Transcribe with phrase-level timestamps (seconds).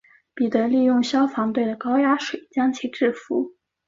[0.33, 3.53] 彼得利用消防队的高压水将其制伏。